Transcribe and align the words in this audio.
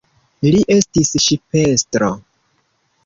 Li 0.47 0.61
estis 0.75 1.13
ŝipestro. 1.25 2.11